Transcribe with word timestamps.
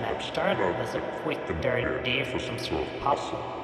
That 0.00 0.22
started 0.22 0.76
as 0.76 0.94
a 0.94 1.00
quick, 1.22 1.46
dirty 1.60 2.02
day 2.02 2.24
for 2.24 2.38
some 2.38 2.58
sort 2.58 2.88
of 2.88 3.02
hustle. 3.02 3.60